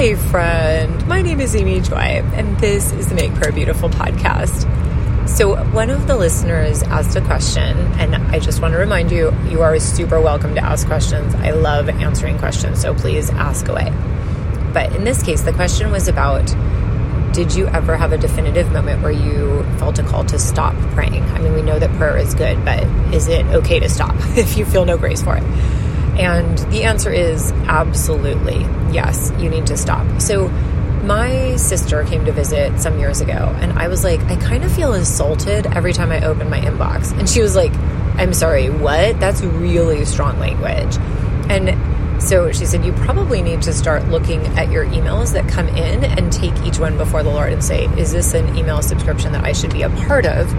Hi, 0.00 0.14
friend. 0.14 1.06
My 1.06 1.20
name 1.20 1.40
is 1.42 1.54
Amy 1.54 1.78
Joy, 1.78 2.24
and 2.32 2.56
this 2.56 2.90
is 2.90 3.08
the 3.08 3.14
Make 3.14 3.34
Prayer 3.34 3.52
Beautiful 3.52 3.90
podcast. 3.90 4.66
So, 5.28 5.62
one 5.72 5.90
of 5.90 6.06
the 6.06 6.16
listeners 6.16 6.82
asked 6.84 7.16
a 7.16 7.20
question, 7.20 7.76
and 8.00 8.14
I 8.14 8.38
just 8.38 8.62
want 8.62 8.72
to 8.72 8.78
remind 8.78 9.12
you 9.12 9.30
you 9.50 9.60
are 9.60 9.78
super 9.78 10.18
welcome 10.18 10.54
to 10.54 10.64
ask 10.64 10.86
questions. 10.86 11.34
I 11.34 11.50
love 11.50 11.90
answering 11.90 12.38
questions, 12.38 12.80
so 12.80 12.94
please 12.94 13.28
ask 13.28 13.68
away. 13.68 13.92
But 14.72 14.96
in 14.96 15.04
this 15.04 15.22
case, 15.22 15.42
the 15.42 15.52
question 15.52 15.90
was 15.90 16.08
about 16.08 16.46
did 17.34 17.54
you 17.54 17.66
ever 17.66 17.94
have 17.94 18.12
a 18.12 18.18
definitive 18.18 18.72
moment 18.72 19.02
where 19.02 19.12
you 19.12 19.62
felt 19.78 19.98
a 19.98 20.02
call 20.02 20.24
to 20.24 20.38
stop 20.38 20.74
praying? 20.94 21.24
I 21.24 21.40
mean, 21.40 21.52
we 21.52 21.60
know 21.60 21.78
that 21.78 21.94
prayer 21.98 22.16
is 22.16 22.32
good, 22.32 22.64
but 22.64 22.84
is 23.12 23.28
it 23.28 23.44
okay 23.48 23.78
to 23.80 23.90
stop 23.90 24.14
if 24.38 24.56
you 24.56 24.64
feel 24.64 24.86
no 24.86 24.96
grace 24.96 25.22
for 25.22 25.36
it? 25.36 25.79
And 26.20 26.58
the 26.70 26.84
answer 26.84 27.10
is 27.10 27.50
absolutely 27.66 28.60
yes, 28.92 29.32
you 29.38 29.48
need 29.48 29.66
to 29.68 29.76
stop. 29.76 30.20
So, 30.20 30.48
my 31.02 31.56
sister 31.56 32.04
came 32.04 32.26
to 32.26 32.32
visit 32.32 32.78
some 32.78 32.98
years 32.98 33.22
ago, 33.22 33.56
and 33.60 33.72
I 33.78 33.88
was 33.88 34.04
like, 34.04 34.20
I 34.24 34.36
kind 34.36 34.64
of 34.64 34.70
feel 34.70 34.92
insulted 34.92 35.66
every 35.66 35.94
time 35.94 36.12
I 36.12 36.22
open 36.26 36.50
my 36.50 36.60
inbox. 36.60 37.18
And 37.18 37.26
she 37.26 37.40
was 37.40 37.56
like, 37.56 37.72
I'm 38.18 38.34
sorry, 38.34 38.68
what? 38.68 39.18
That's 39.18 39.40
really 39.40 40.04
strong 40.04 40.38
language. 40.38 40.98
And 41.48 42.22
so 42.22 42.52
she 42.52 42.66
said, 42.66 42.84
You 42.84 42.92
probably 42.92 43.40
need 43.40 43.62
to 43.62 43.72
start 43.72 44.08
looking 44.08 44.46
at 44.58 44.70
your 44.70 44.84
emails 44.84 45.32
that 45.32 45.48
come 45.48 45.68
in 45.68 46.04
and 46.04 46.30
take 46.30 46.54
each 46.66 46.78
one 46.78 46.98
before 46.98 47.22
the 47.22 47.30
Lord 47.30 47.52
and 47.52 47.64
say, 47.64 47.86
Is 47.98 48.12
this 48.12 48.34
an 48.34 48.58
email 48.58 48.82
subscription 48.82 49.32
that 49.32 49.44
I 49.44 49.52
should 49.52 49.72
be 49.72 49.82
a 49.82 49.90
part 49.90 50.26
of? 50.26 50.54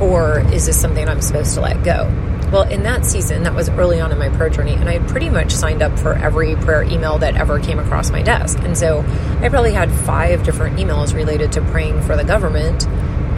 Or 0.00 0.40
is 0.52 0.66
this 0.66 0.80
something 0.80 1.08
I'm 1.08 1.22
supposed 1.22 1.54
to 1.54 1.60
let 1.60 1.82
go? 1.82 2.04
Well, 2.52 2.62
in 2.62 2.84
that 2.84 3.04
season, 3.04 3.42
that 3.42 3.54
was 3.54 3.68
early 3.70 4.00
on 4.00 4.12
in 4.12 4.18
my 4.18 4.28
prayer 4.28 4.50
journey, 4.50 4.74
and 4.74 4.88
I 4.88 4.98
had 4.98 5.08
pretty 5.08 5.28
much 5.30 5.50
signed 5.50 5.82
up 5.82 5.98
for 5.98 6.14
every 6.14 6.54
prayer 6.54 6.84
email 6.84 7.18
that 7.18 7.36
ever 7.36 7.58
came 7.58 7.80
across 7.80 8.10
my 8.10 8.22
desk. 8.22 8.58
And 8.60 8.78
so 8.78 9.04
I 9.40 9.48
probably 9.48 9.72
had 9.72 9.90
five 9.90 10.44
different 10.44 10.78
emails 10.78 11.12
related 11.12 11.52
to 11.52 11.60
praying 11.62 12.02
for 12.02 12.16
the 12.16 12.24
government 12.24 12.86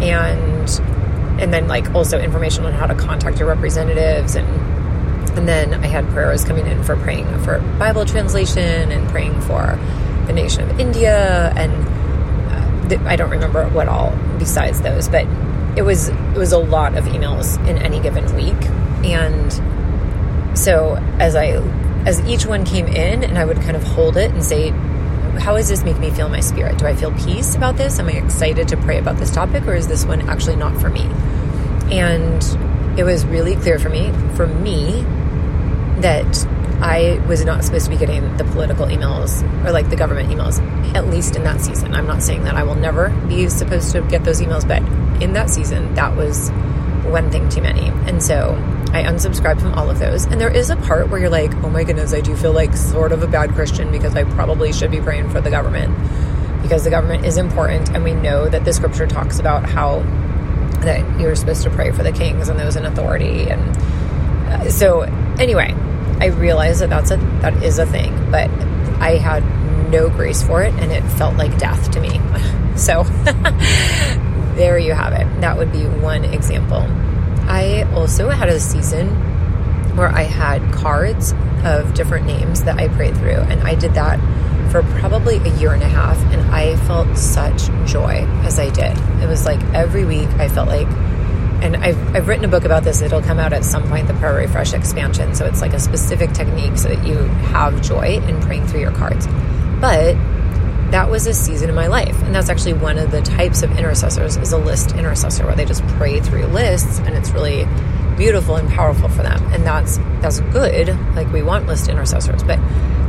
and 0.03 0.69
and 1.41 1.53
then 1.55 1.69
like 1.69 1.95
also 1.95 2.19
information 2.19 2.65
on 2.65 2.73
how 2.73 2.87
to 2.87 2.95
contact 2.95 3.39
your 3.39 3.48
representatives 3.48 4.34
and 4.34 4.47
and 5.39 5.47
then 5.47 5.72
I 5.72 5.87
had 5.87 6.09
prayers 6.11 6.45
coming 6.45 6.67
in 6.67 6.83
for 6.83 6.97
praying 6.97 7.27
for 7.45 7.61
Bible 7.78 8.05
translation 8.05 8.91
and 8.91 9.09
praying 9.09 9.41
for 9.43 9.78
the 10.27 10.33
nation 10.33 10.69
of 10.69 10.81
India 10.81 11.53
and 11.56 12.93
uh, 12.93 13.09
I 13.09 13.17
don't 13.17 13.31
remember 13.31 13.69
what 13.69 13.89
all 13.89 14.17
besides 14.39 14.83
those, 14.83 15.09
but 15.09 15.27
it 15.77 15.83
was 15.83 16.09
it 16.09 16.37
was 16.37 16.53
a 16.53 16.59
lot 16.59 16.97
of 16.97 17.05
emails 17.05 17.56
in 17.69 17.78
any 17.78 18.00
given 18.00 18.34
week 18.34 18.56
and 19.05 20.59
so 20.59 20.97
as 21.19 21.35
I 21.35 21.63
as 22.07 22.21
each 22.27 22.47
one 22.47 22.65
came 22.65 22.87
in 22.87 23.23
and 23.25 23.39
I 23.39 23.45
would 23.45 23.61
kind 23.61 23.77
of 23.77 23.83
hold 23.83 24.17
it 24.17 24.31
and 24.31 24.43
say 24.43 24.71
how 25.39 25.57
does 25.57 25.69
this 25.69 25.85
make 25.85 25.99
me 25.99 26.11
feel 26.11 26.27
in 26.27 26.33
my 26.33 26.41
spirit? 26.41 26.79
Do 26.79 26.87
I 26.87 26.97
feel 26.97 27.13
peace 27.13 27.55
about 27.55 27.77
this? 27.77 27.99
Am 27.99 28.09
I 28.09 28.13
excited 28.13 28.69
to 28.69 28.77
pray 28.77 28.99
about 28.99 29.19
this 29.19 29.31
topic 29.31 29.67
or 29.67 29.75
is 29.75 29.87
this 29.87 30.05
one 30.05 30.29
actually 30.29 30.57
not 30.57 30.81
for 30.81 30.89
me? 30.89 31.03
And 31.91 32.43
it 32.99 33.05
was 33.05 33.25
really 33.25 33.55
clear 33.55 33.79
for 33.79 33.89
me, 33.89 34.13
for 34.35 34.47
me, 34.47 35.03
that 36.01 36.47
I 36.81 37.23
was 37.29 37.45
not 37.45 37.65
supposed 37.65 37.85
to 37.87 37.91
be 37.91 37.97
getting 37.97 38.37
the 38.37 38.45
political 38.45 38.87
emails 38.87 39.43
or 39.65 39.73
like 39.73 39.91
the 39.91 39.97
government 39.97 40.31
emails, 40.31 40.61
at 40.95 41.09
least 41.09 41.37
in 41.37 41.45
that 41.45 41.61
season. 41.61 41.95
I'm 41.95 42.07
not 42.07 42.23
saying 42.23 42.45
that 42.45 42.55
I 42.55 42.62
will 42.62 42.77
never 42.77 43.11
be 43.29 43.49
supposed 43.49 43.93
to 43.93 44.03
get 44.03 44.25
those 44.25 44.41
emails, 44.41 44.67
but 44.67 44.83
in 45.23 45.33
that 45.33 45.51
season, 45.51 45.95
that 45.95 46.17
was 46.17 46.51
one 47.05 47.31
thing 47.31 47.49
too 47.49 47.62
many. 47.62 47.89
And 48.09 48.23
so 48.23 48.55
I 48.91 49.03
unsubscribed 49.03 49.61
from 49.61 49.75
all 49.75 49.91
of 49.91 49.98
those. 49.98 50.25
And 50.25 50.41
there 50.41 50.55
is 50.55 50.70
a 50.70 50.77
part 50.77 51.08
where 51.08 51.20
you're 51.20 51.31
like, 51.31 51.55
oh 51.56 51.70
my 51.70 51.84
goodness, 51.84 52.12
I 52.12 52.20
do 52.20 52.36
feel 52.36 52.53
like 52.53 52.77
sort 52.77 53.12
of 53.12 53.22
a 53.22 53.27
bad 53.27 53.50
Christian 53.50 53.91
because 53.91 54.14
I 54.17 54.25
probably 54.25 54.72
should 54.72 54.91
be 54.91 55.00
praying 55.00 55.31
for 55.31 55.41
the 55.41 55.50
government 55.50 55.97
because 56.62 56.84
the 56.84 56.91
government 56.91 57.25
is 57.25 57.36
important. 57.36 57.91
And 57.91 58.05
we 58.05 58.14
know 58.14 58.48
that 58.48 58.64
the 58.64 58.72
scripture 58.72 59.06
talks 59.06 59.39
about 59.39 59.64
how 59.64 60.00
that 60.81 61.20
you're 61.20 61.34
supposed 61.34 61.62
to 61.64 61.70
pray 61.70 61.91
for 61.91 62.03
the 62.03 62.12
kings 62.12 62.48
and 62.48 62.59
those 62.59 62.77
in 62.77 62.84
authority. 62.84 63.48
And 63.48 63.77
uh, 64.48 64.71
so, 64.71 65.03
anyway, 65.38 65.75
I 66.21 66.27
realized 66.27 66.81
that 66.81 66.91
that's 66.91 67.10
a 67.10 67.16
that 67.43 67.62
is 67.62 67.78
a 67.78 67.87
thing, 67.87 68.31
but 68.31 68.50
I 69.00 69.16
had 69.16 69.43
no 69.91 70.09
grace 70.09 70.43
for 70.43 70.62
it, 70.62 70.75
and 70.75 70.93
it 70.93 71.03
felt 71.12 71.37
like 71.37 71.56
death 71.59 71.91
to 71.93 72.00
me. 72.00 72.21
so 72.77 73.03
there 74.54 74.78
you 74.78 74.93
have 74.93 75.12
it. 75.12 75.41
That 75.41 75.56
would 75.56 75.72
be 75.72 75.84
one 75.87 76.25
example. 76.25 76.82
I 77.48 77.82
also 77.94 78.28
had 78.28 78.48
a 78.48 78.60
season 78.60 79.09
where 79.97 80.09
I 80.09 80.22
had 80.22 80.72
cards 80.72 81.34
of 81.64 81.94
different 81.94 82.26
names 82.26 82.64
that 82.64 82.78
I 82.78 82.88
prayed 82.88 83.16
through, 83.16 83.31
and 83.31 83.62
I 83.62 83.75
did 83.75 83.94
that 83.94 84.20
for 84.70 84.82
probably 85.00 85.38
a 85.38 85.48
year 85.56 85.72
and 85.72 85.82
a 85.82 85.88
half, 85.88 86.19
and 86.32 86.42
I 86.53 86.76
felt 86.86 87.16
such 87.16 87.66
joy 87.91 88.26
as 88.44 88.59
I 88.59 88.70
did. 88.70 88.97
It 89.22 89.28
was 89.28 89.44
like 89.47 89.60
every 89.75 90.04
week 90.04 90.28
I 90.38 90.48
felt 90.48 90.69
like, 90.69 90.86
and 91.62 91.76
I've, 91.76 92.14
I've 92.14 92.28
written 92.28 92.44
a 92.44 92.48
book 92.48 92.64
about 92.64 92.84
this, 92.84 93.00
it'll 93.00 93.22
come 93.22 93.38
out 93.38 93.53
at 93.53 93.65
some 93.65 93.88
point, 93.88 94.06
the 94.06 94.15
Prayer 94.15 94.34
Refresh 94.34 94.75
expansion. 94.75 95.34
So 95.34 95.47
it's 95.47 95.60
like 95.60 95.72
a 95.72 95.80
specific 95.80 96.32
technique 96.32 96.76
so 96.76 96.88
that 96.88 97.04
you 97.06 97.16
have 97.16 97.80
joy 97.82 98.20
in 98.20 98.41
praying 98.42 98.66
through 98.69 98.80
your 98.80 98.92
cards. 98.92 99.26
But 99.80 100.16
that 100.91 101.10
was 101.10 101.26
a 101.26 101.34
season 101.34 101.69
in 101.69 101.75
my 101.75 101.87
life. 101.87 102.21
And 102.22 102.34
that's 102.34 102.49
actually 102.49 102.75
one 102.75 102.99
of 102.99 103.10
the 103.10 103.21
types 103.21 103.62
of 103.62 103.76
intercessors 103.76 104.37
is 104.37 104.53
a 104.53 104.59
list 104.59 104.93
intercessor 104.93 105.44
where 105.44 105.54
they 105.54 105.65
just 105.65 105.87
pray 105.88 106.21
through 106.21 106.47
lists 106.47 106.99
and 107.00 107.10
it's 107.10 107.31
really 107.31 107.66
beautiful 108.16 108.56
and 108.56 108.69
powerful 108.71 109.09
for 109.09 109.22
them. 109.22 109.43
And 109.53 109.65
that's 109.65 109.98
that's 110.21 110.41
good. 110.41 110.88
Like 111.15 111.31
we 111.32 111.43
want 111.43 111.66
list 111.66 111.88
intercessors. 111.88 112.43
But 112.43 112.59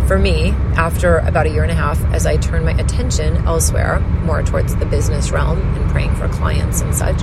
for 0.07 0.17
me 0.17 0.49
after 0.75 1.19
about 1.19 1.45
a 1.45 1.49
year 1.49 1.61
and 1.61 1.71
a 1.71 1.75
half 1.75 2.03
as 2.05 2.25
i 2.25 2.35
turned 2.35 2.65
my 2.65 2.71
attention 2.71 3.37
elsewhere 3.45 3.99
more 4.23 4.41
towards 4.41 4.75
the 4.77 4.85
business 4.87 5.29
realm 5.29 5.59
and 5.59 5.91
praying 5.91 6.11
for 6.15 6.27
clients 6.29 6.81
and 6.81 6.95
such 6.95 7.21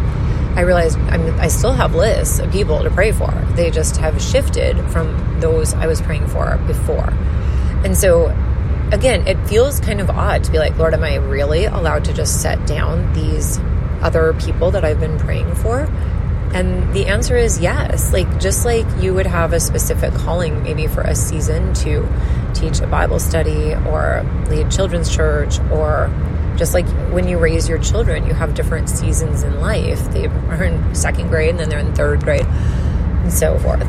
i 0.55 0.61
realized 0.61 0.97
I'm, 0.97 1.34
i 1.41 1.49
still 1.49 1.72
have 1.72 1.97
lists 1.97 2.39
of 2.39 2.53
people 2.53 2.84
to 2.84 2.91
pray 2.91 3.11
for. 3.11 3.33
They 3.56 3.72
just 3.72 3.97
have 3.97 4.22
shifted 4.22 4.78
from 4.91 5.41
those 5.41 5.75
i 5.75 5.89
was 5.89 6.00
praying 6.00 6.28
for 6.28 6.59
before. 6.69 7.12
And 7.84 7.97
so 7.97 8.28
again, 8.93 9.27
it 9.27 9.37
feels 9.49 9.81
kind 9.81 10.01
of 10.01 10.11
odd 10.11 10.45
to 10.45 10.53
be 10.53 10.59
like, 10.59 10.77
Lord, 10.77 10.95
am 10.95 11.05
I 11.05 11.17
really 11.17 11.65
allowed 11.65 12.05
to 12.07 12.13
just 12.13 12.41
set 12.43 12.67
down 12.67 13.13
these 13.13 13.59
other 14.01 14.35
people 14.35 14.71
that 14.73 14.85
I've 14.85 15.01
been 15.01 15.19
praying 15.19 15.55
for? 15.57 15.81
And 16.55 16.95
the 16.95 17.07
answer 17.07 17.37
is 17.37 17.59
yes. 17.61 18.13
Like, 18.13 18.41
just 18.41 18.65
like 18.65 18.87
you 19.01 19.13
would 19.15 19.27
have 19.27 19.53
a 19.53 19.61
specific 19.61 20.15
calling, 20.15 20.63
maybe 20.63 20.87
for 20.87 21.03
a 21.03 21.15
season 21.15 21.75
to 21.75 22.09
teach 22.55 22.81
a 22.81 22.87
Bible 22.87 23.19
study 23.19 23.75
or 23.75 24.25
lead 24.49 24.71
children's 24.71 25.15
church, 25.15 25.59
or 25.71 26.11
just 26.57 26.73
like 26.73 26.87
when 27.13 27.29
you 27.29 27.39
raise 27.39 27.69
your 27.69 27.79
children, 27.79 28.27
you 28.27 28.33
have 28.33 28.55
different 28.55 28.89
seasons 28.89 29.43
in 29.43 29.61
life. 29.61 30.03
They 30.13 30.27
are 30.29 30.65
in 30.65 30.95
second 30.95 31.29
grade 31.29 31.51
and 31.51 31.59
then 31.59 31.69
they're 31.69 31.81
in 31.81 31.95
third 31.95 32.23
grade, 32.23 32.47
and 32.47 33.33
so 33.33 33.59
forth. 33.59 33.81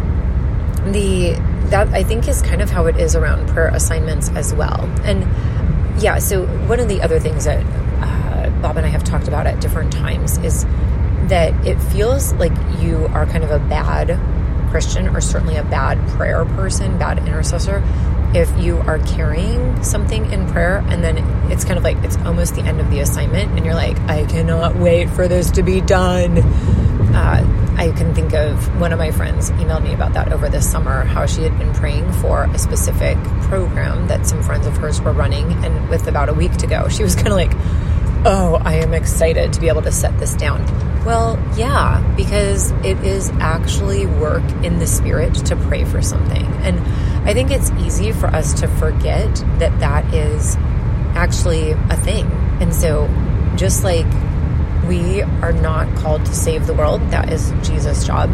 The 0.92 1.36
that 1.70 1.88
I 1.90 2.04
think 2.04 2.28
is 2.28 2.42
kind 2.42 2.62
of 2.62 2.70
how 2.70 2.86
it 2.86 2.98
is 2.98 3.16
around 3.16 3.48
prayer 3.50 3.68
assignments 3.70 4.30
as 4.30 4.54
well. 4.54 4.82
And 5.04 5.22
yeah, 6.02 6.20
so 6.20 6.46
one 6.68 6.80
of 6.80 6.88
the 6.88 7.02
other 7.02 7.20
things 7.20 7.46
that 7.46 7.64
uh, 8.02 8.50
Bob 8.62 8.78
and 8.78 8.86
I 8.86 8.90
have 8.90 9.04
talked 9.04 9.28
about 9.28 9.48
at 9.48 9.60
different 9.60 9.92
times 9.92 10.38
is 10.40 10.66
that 11.28 11.54
it 11.66 11.80
feels 11.80 12.34
like 12.34 12.54
you 12.80 13.08
are 13.08 13.26
kind 13.26 13.44
of 13.44 13.52
a 13.52 13.60
bad 13.60 14.20
Christian 14.70 15.08
or 15.10 15.22
certainly 15.22 15.58
a 15.58 15.64
bad 15.64 15.98
prayer 16.10 16.46
person, 16.46 16.98
bad 16.98 17.20
intercessor, 17.20 17.84
if 18.34 18.50
you 18.60 18.78
are 18.80 19.00
carrying 19.00 19.82
something 19.84 20.32
in 20.32 20.48
prayer 20.52 20.84
and 20.90 21.04
then 21.04 21.18
it's 21.52 21.64
kind 21.64 21.78
of 21.78 21.84
like 21.84 21.98
it's 22.04 22.18
almost 22.18 22.56
the 22.56 22.62
end 22.62 22.80
of 22.80 22.90
the 22.92 23.00
assignment 23.00 23.52
and 23.52 23.66
you're 23.66 23.74
like, 23.74 23.98
I 24.02 24.26
cannot 24.26 24.76
wait 24.76 25.10
for 25.10 25.28
this 25.28 25.50
to 25.52 25.64
be 25.64 25.82
done. 25.82 26.38
Uh, 27.16 27.67
I 27.78 27.92
can 27.92 28.16
think 28.16 28.34
of 28.34 28.80
one 28.82 28.92
of 28.92 28.98
my 28.98 29.12
friends 29.12 29.52
emailed 29.52 29.84
me 29.84 29.94
about 29.94 30.14
that 30.14 30.34
over 30.34 30.50
this 30.50 30.70
summer, 30.70 31.04
how 31.04 31.28
she 31.28 31.44
had 31.44 31.56
been 31.60 31.74
praying 31.74 32.12
for 32.14 32.46
a 32.46 32.58
specific 32.58 33.18
program 33.44 34.08
that 34.08 34.26
some 34.26 34.42
friends 34.42 34.66
of 34.66 34.76
hers 34.78 35.00
were 35.00 35.14
running. 35.14 35.52
And 35.64 35.88
with 35.88 36.08
about 36.08 36.28
a 36.28 36.34
week 36.34 36.54
to 36.58 36.68
go, 36.68 36.90
she 36.90 37.04
was 37.04 37.16
kind 37.16 37.28
of 37.28 37.34
like, 37.34 37.52
oh, 38.26 38.60
I 38.66 38.78
am 38.78 38.96
excited 38.96 39.54
to 39.54 39.62
be 39.62 39.68
able 39.68 39.84
to 39.84 39.92
set 39.92 40.18
this 40.20 40.34
down. 40.34 40.66
Well, 41.06 41.40
yeah, 41.56 42.02
because 42.18 42.72
it 42.84 42.98
is 43.04 43.30
actually 43.40 44.08
work 44.08 44.44
in 44.64 44.80
the 44.80 44.88
spirit 44.88 45.36
to 45.46 45.56
pray 45.56 45.86
for 45.86 46.02
something. 46.02 46.46
And 46.64 46.80
I 47.30 47.34
think 47.36 47.52
it's 47.52 47.70
easy 47.74 48.12
for 48.12 48.26
us 48.26 48.60
to 48.62 48.68
forget 48.68 49.34
that 49.60 49.80
that 49.80 50.12
is 50.16 50.56
actually 51.16 51.72
a 51.74 51.96
thing. 51.96 52.26
And 52.60 52.74
so, 52.74 53.08
just 53.56 53.84
like 53.84 54.08
we 54.88 55.22
are 55.22 55.52
not 55.52 55.94
called 55.98 56.26
to 56.26 56.34
save 56.34 56.68
the 56.68 56.74
world. 56.74 57.02
That 57.12 57.32
is 57.32 57.52
Jesus' 57.62 58.06
job. 58.06 58.30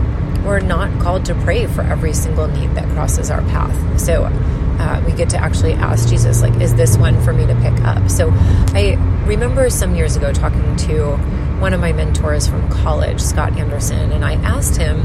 We're 0.46 0.60
not 0.60 1.02
called 1.02 1.26
to 1.26 1.36
pray 1.36 1.68
for 1.68 1.82
every 1.82 2.14
single 2.14 2.48
need 2.48 2.72
that 2.76 2.88
crosses 2.90 3.32
our 3.32 3.42
path. 3.44 4.00
So 4.00 4.26
uh, 4.26 5.04
we 5.06 5.14
get 5.14 5.30
to 5.32 5.38
actually 5.38 5.74
ask 5.74 6.10
Jesus, 6.10 6.42
like, 6.42 6.60
is 6.62 6.76
this 6.76 6.98
one 6.98 7.22
for 7.24 7.34
me 7.34 7.46
to 7.46 7.56
pick 7.56 7.80
up? 7.86 8.10
So 8.10 8.30
I 8.74 8.98
remember 9.26 9.70
some 9.70 9.96
years 9.96 10.16
ago 10.16 10.34
talking 10.34 10.76
to 10.76 11.16
one 11.60 11.74
of 11.74 11.80
my 11.80 11.94
mentors 11.94 12.48
from 12.48 12.70
college, 12.70 13.22
Scott 13.22 13.58
Anderson, 13.58 14.12
and 14.12 14.26
I 14.26 14.34
asked 14.34 14.76
him, 14.76 15.00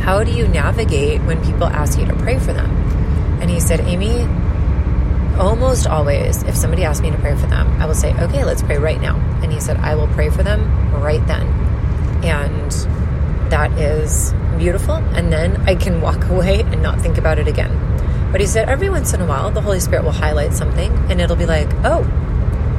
how 0.00 0.24
do 0.24 0.32
you 0.32 0.48
navigate 0.48 1.22
when 1.22 1.42
people 1.44 1.64
ask 1.64 1.98
you 1.98 2.06
to 2.06 2.14
pray 2.16 2.38
for 2.38 2.52
them? 2.52 2.70
And 3.40 3.50
he 3.50 3.60
said, 3.60 3.80
Amy, 3.80 4.26
almost 5.38 5.86
always, 5.86 6.42
if 6.44 6.56
somebody 6.56 6.84
asks 6.84 7.02
me 7.02 7.10
to 7.10 7.18
pray 7.18 7.36
for 7.36 7.46
them, 7.46 7.68
I 7.80 7.86
will 7.86 7.94
say, 7.94 8.12
okay, 8.22 8.44
let's 8.44 8.62
pray 8.62 8.78
right 8.78 9.00
now. 9.00 9.16
And 9.42 9.52
he 9.52 9.60
said, 9.60 9.76
I 9.78 9.94
will 9.94 10.08
pray 10.08 10.30
for 10.30 10.42
them 10.42 10.92
right 10.92 11.24
then. 11.26 11.46
And 12.24 12.70
that 13.50 13.72
is 13.78 14.32
beautiful. 14.56 14.94
And 14.94 15.32
then 15.32 15.60
I 15.68 15.74
can 15.74 16.00
walk 16.00 16.24
away 16.30 16.62
and 16.62 16.82
not 16.82 17.00
think 17.00 17.18
about 17.18 17.38
it 17.38 17.48
again. 17.48 17.80
But 18.32 18.40
he 18.40 18.46
said, 18.46 18.68
every 18.68 18.90
once 18.90 19.14
in 19.14 19.20
a 19.20 19.26
while, 19.26 19.50
the 19.50 19.60
Holy 19.60 19.78
Spirit 19.80 20.04
will 20.04 20.12
highlight 20.12 20.54
something 20.54 20.92
and 21.08 21.20
it'll 21.20 21.36
be 21.36 21.46
like, 21.46 21.72
oh, 21.84 22.04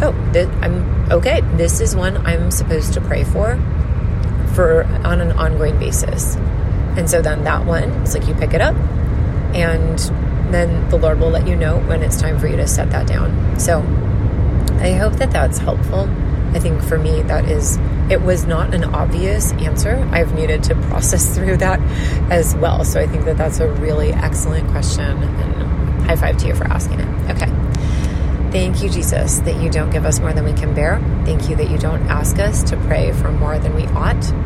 oh, 0.01 0.31
th- 0.34 0.50
I'm 0.62 1.12
okay. 1.12 1.42
This 1.56 1.80
is 1.80 1.96
one 1.96 2.18
I'm 2.25 2.51
supposed 2.51 2.94
to 2.94 3.01
pray 3.01 3.24
for, 3.24 3.56
for 4.54 4.84
on 5.06 5.22
an 5.22 5.31
ongoing 5.34 5.80
basis. 5.80 6.36
And 6.98 7.10
so 7.10 7.22
then 7.22 7.44
that 7.46 7.66
one, 7.66 7.90
it's 8.01 8.13
like 8.13 8.28
you 8.28 8.34
pick 8.34 8.54
it 8.54 8.62
up 8.62 8.75
and 9.56 10.00
then 10.54 10.90
the 10.90 10.98
Lord 10.98 11.20
will 11.20 11.30
let 11.30 11.48
you 11.48 11.56
know 11.56 11.80
when 11.80 12.02
it's 12.02 12.20
time 12.20 12.40
for 12.40 12.48
you 12.48 12.56
to 12.58 12.68
set 12.68 12.92
that 12.92 13.08
down. 13.08 13.60
So 13.60 13.80
I 14.80 14.94
hope 14.94 15.14
that 15.14 15.32
that's 15.32 15.58
helpful. 15.58 16.10
I 16.54 16.60
think 16.60 16.82
for 16.84 16.98
me, 16.98 17.22
that 17.24 17.50
is, 17.50 17.78
it 18.10 18.22
was 18.22 18.46
not 18.46 18.74
an 18.74 18.84
obvious 18.84 19.52
answer. 19.54 20.08
I've 20.12 20.34
needed 20.34 20.64
to 20.66 20.76
process 20.76 21.36
through 21.36 21.58
that 21.58 21.80
as 22.32 22.56
well. 22.56 22.86
So 22.86 23.02
I 23.02 23.08
think 23.08 23.26
that 23.26 23.38
that's 23.38 23.60
a 23.60 23.70
really 23.70 24.14
excellent 24.14 24.70
question. 24.70 25.24
And 25.24 26.02
high 26.06 26.16
five 26.16 26.38
to 26.38 26.48
you 26.48 26.56
for 26.56 26.66
asking 26.66 27.00
it. 27.00 27.32
Okay. 27.32 27.52
Thank 28.52 28.82
you, 28.82 28.90
Jesus, 28.90 29.40
that 29.40 29.62
you 29.62 29.70
don't 29.70 29.90
give 29.90 30.06
us 30.06 30.20
more 30.20 30.32
than 30.32 30.46
we 30.46 30.54
can 30.54 30.74
bear. 30.74 31.00
Thank 31.26 31.50
you 31.50 31.56
that 31.58 31.70
you 31.70 31.78
don't 31.78 32.04
ask 32.04 32.40
us 32.40 32.64
to 32.70 32.78
pray 32.78 33.12
for 33.12 33.32
more 33.32 33.60
than 33.60 33.76
we 33.76 33.86
ought. 33.88 34.24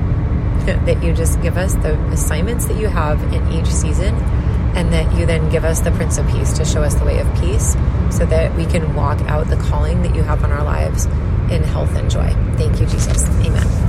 That 0.70 1.02
you 1.02 1.14
just 1.14 1.42
give 1.42 1.58
us 1.58 1.74
the 1.76 2.00
assignments 2.12 2.66
that 2.66 2.78
you 2.78 2.88
have 2.88 3.22
in 3.34 3.52
each 3.52 3.66
season 3.66 4.16
and 4.76 4.94
that 4.94 5.14
you 5.18 5.26
then 5.26 5.50
give 5.50 5.66
us 5.66 5.80
the 5.82 5.92
Prince 5.92 6.18
of 6.18 6.28
Peace 6.30 6.54
to 6.54 6.66
show 6.66 6.84
us 6.84 6.96
the 6.96 7.06
way 7.06 7.20
of 7.20 7.28
peace 7.40 7.74
so 8.12 8.26
that 8.26 8.56
we 8.56 8.66
can 8.66 8.96
walk 8.96 9.20
out 9.22 9.48
the 9.48 9.58
calling 9.58 10.02
that 10.04 10.16
you 10.16 10.24
have 10.24 10.44
on 10.44 10.52
our 10.52 10.64
lives 10.64 11.06
in 11.52 11.64
health 11.64 11.96
and 11.96 12.10
joy. 12.10 12.30
Thank 12.58 12.80
you, 12.80 12.86
Jesus. 12.86 13.24
Amen. 13.46 13.89